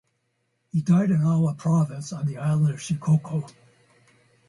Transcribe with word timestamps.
He 0.71 0.81
died 0.81 1.11
in 1.11 1.21
Awa 1.21 1.53
province, 1.53 2.11
on 2.11 2.25
the 2.25 2.39
island 2.39 2.73
of 2.73 2.79
Shikoku. 2.79 3.47